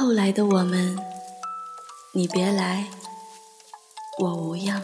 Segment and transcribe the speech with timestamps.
[0.00, 0.96] 后来的我们，
[2.12, 2.88] 你别来，
[4.18, 4.82] 我无恙。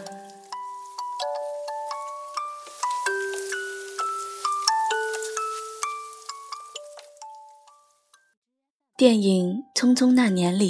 [8.95, 10.69] 电影《匆匆那年》里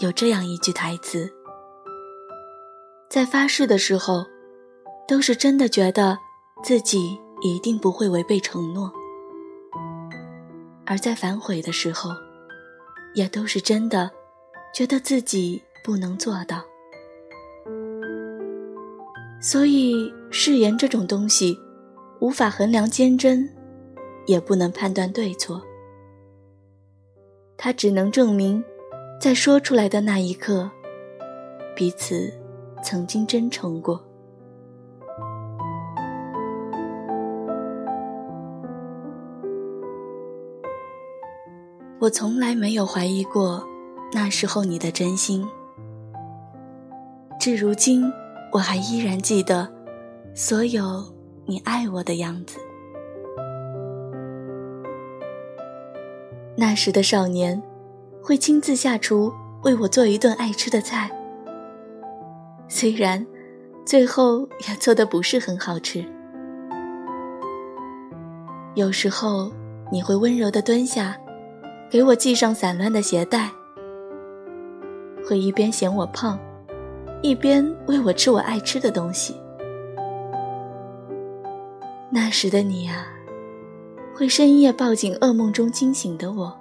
[0.00, 1.32] 有这样一句台词
[3.08, 4.26] ：“在发誓的时候，
[5.06, 6.18] 都是真的觉得
[6.64, 8.90] 自己一定不会违背承诺；
[10.84, 12.10] 而在反悔的时候，
[13.18, 14.08] 也都是真的
[14.72, 16.64] 觉得自己不能做到。
[19.40, 21.58] 所以，誓言这种东西，
[22.20, 23.52] 无法衡量坚贞，
[24.26, 25.60] 也不能判断对错。”
[27.58, 28.62] 它只能证明，
[29.20, 30.70] 在说出来的那一刻，
[31.74, 32.32] 彼此
[32.84, 34.07] 曾经真诚过。
[42.00, 43.66] 我从来没有怀疑过
[44.12, 45.44] 那时候你的真心，
[47.40, 48.08] 至如今
[48.52, 49.68] 我还依然记得
[50.32, 51.04] 所有
[51.44, 52.60] 你爱我的样子。
[56.56, 57.60] 那时的少年，
[58.22, 59.32] 会亲自下厨
[59.64, 61.10] 为我做一顿爱吃的菜。
[62.68, 63.26] 虽然
[63.84, 66.04] 最后也做的不是很好吃。
[68.76, 69.50] 有时候
[69.90, 71.16] 你会温柔的蹲下，
[71.90, 73.50] 给我系上散乱的鞋带，
[75.26, 76.38] 会一边嫌我胖，
[77.22, 79.34] 一边喂我吃我爱吃的东西。
[82.10, 83.06] 那时的你啊。
[84.14, 86.52] 会深夜抱紧噩梦中惊醒的我，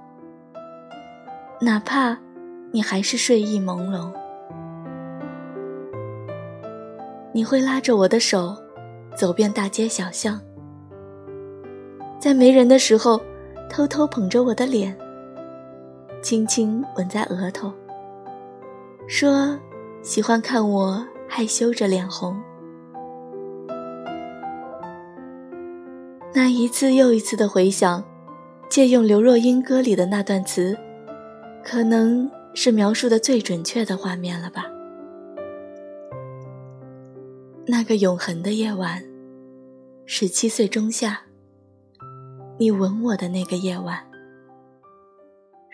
[1.59, 2.16] 哪怕
[2.72, 4.12] 你还是睡意朦胧。
[7.34, 8.56] 你会拉着我的手，
[9.16, 10.39] 走遍大街小巷，
[12.19, 13.19] 在没人的时候，
[13.72, 14.95] 偷偷捧着我的脸，
[16.21, 17.71] 轻轻吻在额头，
[19.07, 19.57] 说
[20.01, 22.35] 喜欢看我害羞着脸红。
[26.33, 28.03] 那一次又一次的回想，
[28.69, 30.77] 借用刘若英歌里的那段词，
[31.63, 34.66] 可能是描述的最准确的画面了吧。
[37.66, 39.03] 那个永恒的夜晚，
[40.06, 41.22] 十七岁仲夏，
[42.57, 44.06] 你吻我的那个夜晚，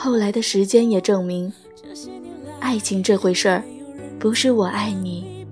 [0.00, 1.52] 后来的时间也证明，
[2.60, 3.64] 爱情这回事儿，
[4.16, 5.44] 不是我爱你，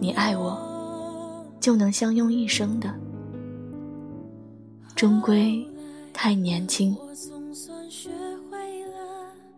[0.00, 2.92] 你爱我，就能相拥一生的。
[4.96, 5.64] 终归
[6.12, 6.96] 太年轻。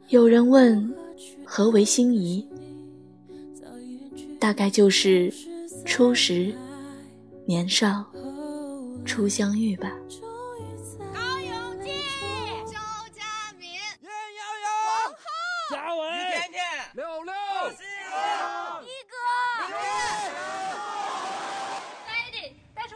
[0.09, 0.94] 有人问，
[1.43, 2.47] 何为心仪？
[4.38, 5.33] 大概就是
[5.87, 6.55] 初识、
[7.47, 8.05] 年少、
[9.06, 9.91] 初相遇吧。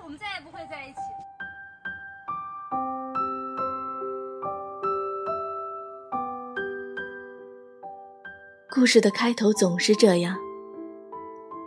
[0.04, 0.98] 我们再也不会在一起
[8.74, 10.36] 故事的开头总是这样，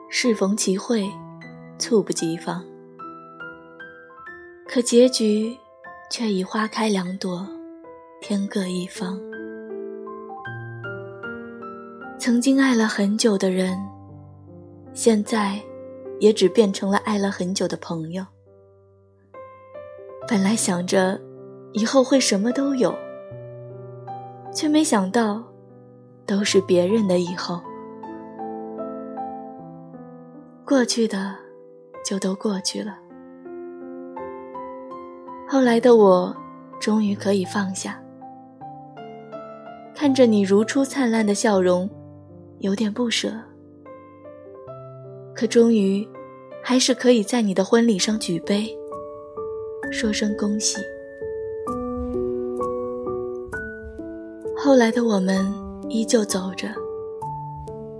[0.09, 1.09] 适逢其会，
[1.77, 2.65] 猝不及防。
[4.67, 5.55] 可结局
[6.09, 7.47] 却已花开两朵，
[8.21, 9.19] 天各一方。
[12.17, 13.77] 曾经爱了很久的人，
[14.93, 15.61] 现在
[16.19, 18.25] 也只变成了爱了很久的朋友。
[20.27, 21.19] 本来想着
[21.73, 22.95] 以后会什么都有，
[24.53, 25.43] 却没想到。
[26.27, 27.61] 都是别人的以后，
[30.65, 31.35] 过去的
[32.03, 32.97] 就都过去了。
[35.47, 36.35] 后来的我，
[36.79, 38.01] 终于可以放下，
[39.93, 41.87] 看着你如初灿烂的笑容，
[42.57, 43.31] 有点不舍。
[45.35, 46.07] 可终于，
[46.63, 48.65] 还是可以在你的婚礼上举杯，
[49.91, 50.77] 说声恭喜。
[54.57, 55.45] 后来的我们。
[55.87, 56.67] 依旧走着，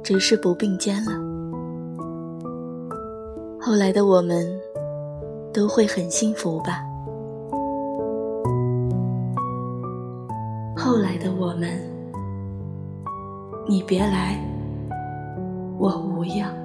[0.02, 1.12] 只是不并肩了。
[3.62, 4.60] 后来的我们，
[5.54, 6.84] 都会很幸福吧？
[10.76, 11.80] 后来的我们，
[13.68, 14.44] 你别来，
[15.78, 16.65] 我无恙。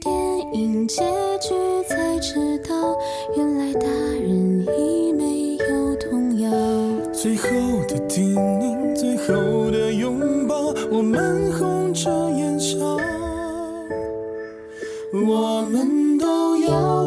[0.00, 0.12] 电
[0.54, 1.02] 影结
[1.40, 1.54] 局
[1.88, 2.34] 才知
[2.68, 2.96] 道，
[3.36, 6.50] 原来大人已没有童谣。
[7.12, 7.48] 最后
[7.88, 12.78] 的叮咛，最后的拥抱，我们红着眼笑，
[15.12, 16.97] 我们都要